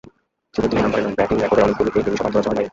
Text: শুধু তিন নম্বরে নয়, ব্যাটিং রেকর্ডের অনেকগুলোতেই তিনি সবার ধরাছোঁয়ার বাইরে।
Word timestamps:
শুধু 0.53 0.67
তিন 0.71 0.79
নম্বরে 0.83 1.03
নয়, 1.03 1.15
ব্যাটিং 1.19 1.37
রেকর্ডের 1.39 1.65
অনেকগুলোতেই 1.65 2.03
তিনি 2.05 2.15
সবার 2.19 2.31
ধরাছোঁয়ার 2.33 2.55
বাইরে। 2.57 2.69